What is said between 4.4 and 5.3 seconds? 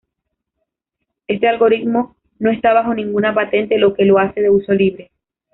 de uso libre.